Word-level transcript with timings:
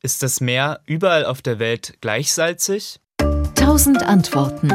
Ist 0.00 0.22
das 0.22 0.40
Meer 0.40 0.78
überall 0.86 1.24
auf 1.24 1.42
der 1.42 1.58
Welt 1.58 1.94
gleich 2.00 2.32
salzig? 2.32 3.00
Tausend 3.56 4.04
Antworten. 4.04 4.68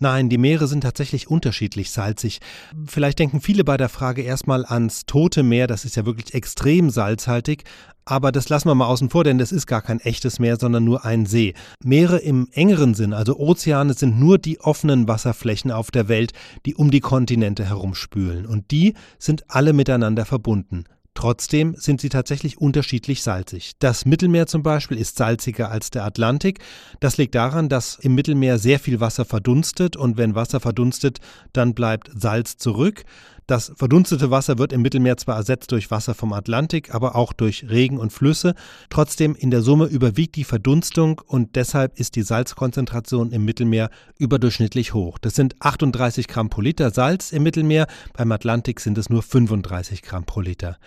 Nein, 0.00 0.28
die 0.28 0.38
Meere 0.38 0.66
sind 0.66 0.80
tatsächlich 0.80 1.30
unterschiedlich 1.30 1.92
salzig. 1.92 2.40
Vielleicht 2.86 3.20
denken 3.20 3.40
viele 3.40 3.62
bei 3.62 3.76
der 3.76 3.88
Frage 3.88 4.22
erstmal 4.22 4.64
ans 4.64 5.06
Tote 5.06 5.44
Meer, 5.44 5.68
das 5.68 5.84
ist 5.84 5.94
ja 5.94 6.06
wirklich 6.06 6.34
extrem 6.34 6.90
salzhaltig. 6.90 7.62
Aber 8.04 8.32
das 8.32 8.48
lassen 8.48 8.68
wir 8.68 8.74
mal 8.74 8.88
außen 8.88 9.10
vor, 9.10 9.22
denn 9.22 9.38
das 9.38 9.52
ist 9.52 9.68
gar 9.68 9.82
kein 9.82 10.00
echtes 10.00 10.40
Meer, 10.40 10.56
sondern 10.56 10.82
nur 10.82 11.04
ein 11.04 11.24
See. 11.24 11.54
Meere 11.84 12.18
im 12.18 12.48
engeren 12.50 12.94
Sinn, 12.94 13.12
also 13.12 13.36
Ozeane, 13.36 13.94
sind 13.94 14.18
nur 14.18 14.38
die 14.38 14.58
offenen 14.58 15.06
Wasserflächen 15.06 15.70
auf 15.70 15.92
der 15.92 16.08
Welt, 16.08 16.32
die 16.66 16.74
um 16.74 16.90
die 16.90 16.98
Kontinente 16.98 17.64
herumspülen. 17.64 18.44
Und 18.46 18.72
die 18.72 18.94
sind 19.20 19.44
alle 19.46 19.72
miteinander 19.72 20.24
verbunden. 20.24 20.86
Trotzdem 21.14 21.74
sind 21.76 22.00
sie 22.00 22.08
tatsächlich 22.08 22.58
unterschiedlich 22.58 23.22
salzig. 23.22 23.72
Das 23.78 24.04
Mittelmeer 24.04 24.46
zum 24.46 24.62
Beispiel 24.62 24.96
ist 24.96 25.16
salziger 25.16 25.70
als 25.70 25.90
der 25.90 26.04
Atlantik. 26.04 26.60
Das 27.00 27.16
liegt 27.18 27.34
daran, 27.34 27.68
dass 27.68 27.96
im 27.96 28.14
Mittelmeer 28.14 28.58
sehr 28.58 28.78
viel 28.78 29.00
Wasser 29.00 29.24
verdunstet 29.24 29.96
und 29.96 30.16
wenn 30.16 30.34
Wasser 30.34 30.60
verdunstet, 30.60 31.18
dann 31.52 31.74
bleibt 31.74 32.10
Salz 32.14 32.56
zurück. 32.56 33.04
Das 33.50 33.72
verdunstete 33.74 34.30
Wasser 34.30 34.58
wird 34.58 34.72
im 34.72 34.80
Mittelmeer 34.80 35.16
zwar 35.16 35.34
ersetzt 35.34 35.72
durch 35.72 35.90
Wasser 35.90 36.14
vom 36.14 36.32
Atlantik, 36.32 36.94
aber 36.94 37.16
auch 37.16 37.32
durch 37.32 37.68
Regen 37.68 37.98
und 37.98 38.12
Flüsse. 38.12 38.54
Trotzdem 38.90 39.34
in 39.34 39.50
der 39.50 39.60
Summe 39.60 39.86
überwiegt 39.86 40.36
die 40.36 40.44
Verdunstung 40.44 41.20
und 41.26 41.56
deshalb 41.56 41.98
ist 41.98 42.14
die 42.14 42.22
Salzkonzentration 42.22 43.32
im 43.32 43.44
Mittelmeer 43.44 43.90
überdurchschnittlich 44.18 44.94
hoch. 44.94 45.18
Das 45.18 45.34
sind 45.34 45.56
38 45.58 46.28
Gramm 46.28 46.48
pro 46.48 46.60
Liter 46.60 46.92
Salz 46.92 47.32
im 47.32 47.42
Mittelmeer, 47.42 47.88
beim 48.12 48.30
Atlantik 48.30 48.78
sind 48.78 48.96
es 48.98 49.10
nur 49.10 49.20
35 49.20 50.02
Gramm 50.02 50.26
pro 50.26 50.42
Liter. 50.42 50.78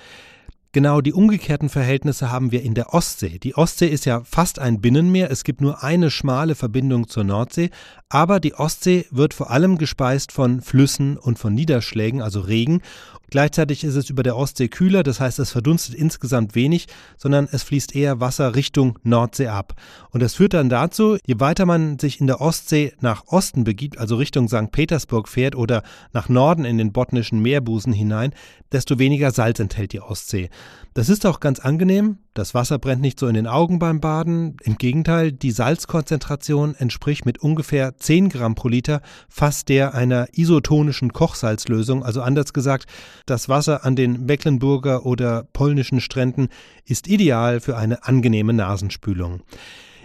Genau 0.76 1.02
die 1.02 1.13
umgekehrten 1.13 1.70
Verhältnisse 1.70 2.32
haben 2.32 2.52
wir 2.52 2.63
in 2.63 2.73
der 2.73 2.95
Ostsee. 2.95 3.38
Die 3.38 3.54
Ostsee 3.54 3.86
ist 3.86 4.05
ja 4.05 4.23
fast 4.23 4.58
ein 4.58 4.81
Binnenmeer, 4.81 5.30
es 5.30 5.44
gibt 5.44 5.62
nur 5.62 5.84
eine 5.84 6.09
schmale 6.09 6.56
Verbindung 6.56 7.08
zur 7.08 7.23
Nordsee, 7.23 7.70
aber 8.09 8.39
die 8.39 8.56
Ostsee 8.56 9.06
wird 9.11 9.36
vor 9.36 9.52
allem 9.52 9.78
gespeist 9.78 10.31
von 10.31 10.61
Flüssen 10.61 11.16
und 11.16 11.38
von 11.38 11.53
Niederschlägen, 11.53 12.23
also 12.23 12.39
Regen, 12.39 12.81
Gleichzeitig 13.30 13.84
ist 13.84 13.96
es 13.96 14.10
über 14.10 14.22
der 14.22 14.38
Ostsee 14.38 14.68
kühler, 14.68 15.02
das 15.02 15.20
heißt, 15.20 15.40
es 15.40 15.52
verdunstet 15.52 15.96
insgesamt 15.96 16.56
wenig, 16.56 16.88
sondern 17.18 17.48
es 17.52 17.64
fließt 17.64 17.96
eher 17.96 18.20
Wasser 18.20 18.56
Richtung 18.56 19.00
Nordsee 19.04 19.48
ab. 19.48 19.74
Und 20.12 20.22
das 20.22 20.36
führt 20.36 20.54
dann 20.54 20.70
dazu, 20.70 21.18
je 21.26 21.40
weiter 21.40 21.66
man 21.66 21.98
sich 21.98 22.22
in 22.22 22.28
der 22.28 22.42
Ostsee 22.42 22.94
nach 23.02 23.28
Osten 23.28 23.64
begibt, 23.64 23.98
also 23.98 24.18
Richtung 24.18 24.48
St. 24.48 24.72
Petersburg 24.72 25.28
fährt 25.28 25.56
oder 25.56 25.84
nach 26.12 26.30
Norden 26.30 26.66
in 26.66 26.78
den 26.78 26.92
botnischen 26.92 27.42
Meerbusen 27.42 27.94
hinein, 27.94 28.34
desto 28.72 29.00
weniger 29.00 29.32
Salz 29.32 29.60
enthält 29.60 29.94
die 29.94 30.02
Ostsee. 30.02 30.50
Das 30.94 31.10
ist 31.10 31.26
auch 31.26 31.40
ganz 31.40 31.60
angenehm. 31.60 32.20
Das 32.34 32.56
Wasser 32.56 32.80
brennt 32.80 33.02
nicht 33.02 33.20
so 33.20 33.28
in 33.28 33.36
den 33.36 33.45
Augen 33.45 33.78
beim 33.78 34.00
Baden. 34.00 34.58
Im 34.64 34.80
Gegenteil, 34.80 35.31
die 35.31 35.52
Salzkonzentration 35.52 36.73
entspricht 36.73 37.28
mit 37.28 37.38
ungefähr 37.38 37.95
10 37.95 38.30
Gramm 38.30 38.56
pro 38.56 38.70
Liter 38.70 39.02
fast 39.30 39.70
der 39.70 39.94
einer 39.94 40.28
isotonischen 40.31 41.14
Kochsalzlösung. 41.14 42.04
Also 42.04 42.23
anders 42.23 42.52
gesagt, 42.52 42.88
das 43.28 43.50
Wasser 43.50 43.86
an 43.86 43.95
den 43.95 44.26
Mecklenburger 44.26 45.06
oder 45.06 45.44
polnischen 45.54 46.02
Stränden 46.02 46.48
ist 46.86 47.08
ideal 47.08 47.59
für 47.59 47.78
eine 47.78 48.04
angenehme 48.04 48.54
Nasenspülung. 48.54 49.42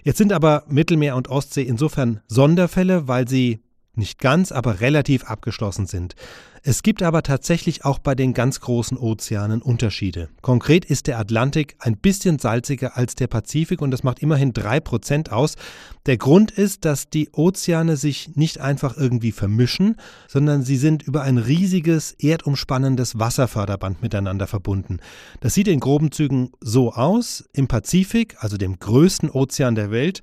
Jetzt 0.05 0.19
sind 0.19 0.35
aber 0.35 0.65
Mittelmeer 0.69 1.17
und 1.17 1.29
Ostsee 1.29 1.63
insofern 1.63 2.21
Sonderfälle, 2.29 3.09
weil 3.09 3.27
sie 3.27 3.61
nicht 3.99 4.19
ganz, 4.21 4.53
aber 4.53 4.81
relativ 4.81 5.25
abgeschlossen 5.25 5.87
sind. 5.87 6.15
Es 6.63 6.83
gibt 6.83 7.03
aber 7.03 7.23
tatsächlich 7.23 7.85
auch 7.85 7.99
bei 7.99 8.15
den 8.15 8.35
ganz 8.35 8.61
großen 8.61 8.99
Ozeanen 8.99 9.63
Unterschiede. 9.63 10.29
Konkret 10.43 10.85
ist 10.85 11.07
der 11.07 11.19
Atlantik 11.19 11.77
ein 11.79 11.97
bisschen 11.97 12.39
salziger 12.39 12.97
als 12.97 13.15
der 13.15 13.27
Pazifik 13.27 13.81
und 13.81 13.91
das 13.91 14.03
macht 14.03 14.21
immerhin 14.21 14.53
drei 14.53 14.81
Prozent 14.81 15.31
aus. 15.31 15.55
Der 16.07 16.17
Grund 16.17 16.51
ist, 16.51 16.85
dass 16.85 17.09
die 17.09 17.31
Ozeane 17.33 17.97
sich 17.97 18.37
nicht 18.37 18.61
einfach 18.61 18.97
irgendwie 18.97 19.33
vermischen, 19.33 19.97
sondern 20.27 20.63
sie 20.63 20.77
sind 20.77 21.03
über 21.03 21.23
ein 21.23 21.39
riesiges 21.39 22.13
erdumspannendes 22.13 23.19
Wasserförderband 23.19 24.03
miteinander 24.03 24.47
verbunden. 24.47 24.99
Das 25.41 25.55
sieht 25.55 25.69
in 25.69 25.81
groben 25.81 26.13
Zügen 26.13 26.51
so 26.61 26.93
aus. 26.93 27.49
Im 27.53 27.69
Pazifik, 27.69 28.37
also 28.41 28.57
dem 28.57 28.79
größten 28.79 29.31
Ozean 29.31 29.75
der 29.75 29.91
Welt, 29.91 30.23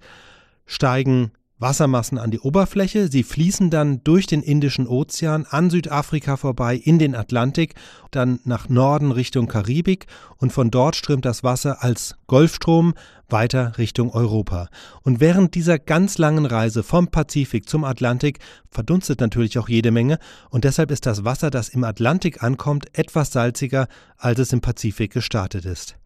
steigen 0.65 1.31
Wassermassen 1.65 2.19
an 2.19 2.29
die 2.29 2.39
Oberfläche. 2.39 3.07
Sie 3.07 3.23
fließen 3.23 3.71
dann 3.71 4.03
durch 4.03 4.27
den 4.27 4.43
Indischen 4.43 4.85
Ozean 4.85 5.47
an 5.49 5.71
Südafrika 5.71 6.37
vorbei 6.37 6.75
in 6.75 6.99
den 6.99 7.15
Atlantik, 7.15 7.73
dann 8.11 8.39
nach 8.43 8.69
Norden 8.69 9.11
Richtung 9.11 9.47
Karibik 9.47 10.05
und 10.37 10.53
von 10.53 10.69
dort 10.69 10.95
strömt 10.95 11.25
das 11.25 11.43
Wasser 11.43 11.83
als 11.83 12.17
Golfstrom 12.27 12.93
weiter 13.29 13.79
Richtung 13.79 14.11
Europa. 14.11 14.69
Und 15.01 15.19
während 15.19 15.55
dieser 15.55 15.79
ganz 15.79 16.19
langen 16.19 16.45
Reise 16.45 16.83
vom 16.83 17.07
Pazifik 17.07 17.67
zum 17.67 17.83
Atlantik 17.83 18.37
verdunstet 18.69 19.19
natürlich 19.19 19.57
auch 19.57 19.67
jede 19.67 19.89
Menge 19.89 20.19
und 20.51 20.65
deshalb 20.65 20.91
ist 20.91 21.07
das 21.07 21.25
Wasser, 21.25 21.49
das 21.49 21.69
im 21.69 21.83
Atlantik 21.83 22.43
ankommt, 22.43 22.95
etwas 22.95 23.31
salziger, 23.31 23.87
als 24.19 24.37
es 24.37 24.53
im 24.53 24.61
Pazifik 24.61 25.11
gestartet 25.13 25.65
ist. 25.65 25.97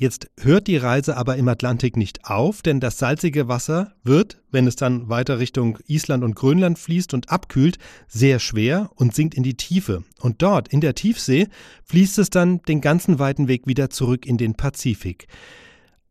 Jetzt 0.00 0.30
hört 0.40 0.66
die 0.66 0.78
Reise 0.78 1.18
aber 1.18 1.36
im 1.36 1.46
Atlantik 1.46 1.94
nicht 1.94 2.24
auf, 2.24 2.62
denn 2.62 2.80
das 2.80 2.96
salzige 2.96 3.48
Wasser 3.48 3.92
wird, 4.02 4.40
wenn 4.50 4.66
es 4.66 4.74
dann 4.74 5.10
weiter 5.10 5.38
Richtung 5.38 5.76
Island 5.88 6.24
und 6.24 6.34
Grönland 6.34 6.78
fließt 6.78 7.12
und 7.12 7.28
abkühlt, 7.28 7.76
sehr 8.08 8.38
schwer 8.38 8.90
und 8.94 9.14
sinkt 9.14 9.34
in 9.34 9.42
die 9.42 9.58
Tiefe. 9.58 10.02
Und 10.18 10.40
dort, 10.40 10.68
in 10.68 10.80
der 10.80 10.94
Tiefsee, 10.94 11.48
fließt 11.84 12.18
es 12.18 12.30
dann 12.30 12.62
den 12.62 12.80
ganzen 12.80 13.18
weiten 13.18 13.46
Weg 13.46 13.66
wieder 13.66 13.90
zurück 13.90 14.24
in 14.24 14.38
den 14.38 14.54
Pazifik. 14.54 15.26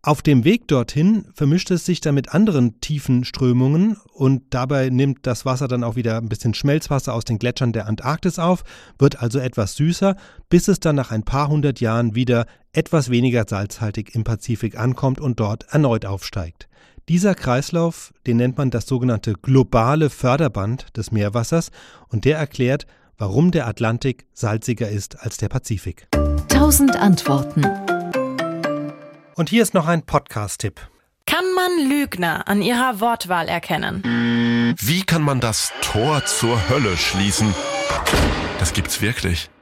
Auf 0.02 0.22
dem 0.22 0.46
Weg 0.46 0.70
dorthin 0.70 1.26
vermischt 1.34 1.72
es 1.72 1.86
sich 1.86 2.00
dann 2.00 2.16
mit 2.16 2.34
anderen 2.34 2.80
tiefen 2.80 3.26
Strömungen 3.26 3.98
und 4.14 4.44
dabei 4.52 4.90
nimmt 4.90 5.28
das 5.28 5.44
Wasser 5.44 5.68
dann 5.68 5.84
auch 5.84 5.98
wieder 5.98 6.16
ein 6.16 6.30
bisschen 6.30 6.54
Schmelzwasser 6.54 7.14
aus 7.14 7.26
den 7.26 7.38
Gletschern 7.38 7.74
der 7.74 7.86
Antarktis 7.86 8.40
auf, 8.40 8.64
wird 8.98 9.22
also 9.22 9.40
etwas 9.40 9.76
süßer, 9.76 10.16
bis 10.48 10.70
es 10.70 10.80
dann 10.80 10.96
nach 10.96 11.12
ein 11.12 11.24
paar 11.24 11.50
hundert 11.50 11.82
Jahren 11.82 12.16
wieder 12.16 12.46
etwas 12.72 13.10
weniger 13.10 13.44
salzhaltig 13.46 14.16
im 14.16 14.24
Pazifik 14.24 14.80
ankommt 14.80 15.20
und 15.20 15.42
dort 15.42 15.66
erneut 15.70 16.06
aufsteigt. 16.06 16.70
Dieser 17.10 17.36
Kreislauf, 17.36 18.14
den 18.26 18.38
nennt 18.38 18.58
man 18.58 18.70
das 18.72 18.86
sogenannte 18.86 19.34
globale 19.34 20.10
Förderband 20.10 20.96
des 20.96 21.12
Meerwassers 21.12 21.72
und 22.08 22.24
der 22.24 22.38
erklärt, 22.38 22.86
warum 23.18 23.52
der 23.52 23.68
Atlantik 23.68 24.28
salziger 24.31 24.88
ist 24.88 25.20
als 25.20 25.36
der 25.36 25.50
Pazifik. 25.50 26.08
Tausend 26.48 26.96
Antworten 26.96 27.64
und 29.39 29.47
hier 29.47 29.63
ist 29.63 29.73
noch 29.73 29.88
ein 29.88 30.03
Podcast-Tipp. 30.03 30.81
Kann 31.25 31.45
man 31.55 31.89
Lügner 31.89 32.50
an 32.50 32.61
ihrer 32.61 33.00
Wortwahl 33.00 33.47
erkennen? 33.47 34.75
Wie 34.77 35.03
kann 35.03 35.22
man 35.22 35.39
das 35.39 35.72
Tor 35.81 36.25
zur 36.25 36.67
Hölle 36.67 36.97
schließen? 36.97 37.55
Das 38.59 38.73
gibt's 38.73 39.01
wirklich. 39.01 39.50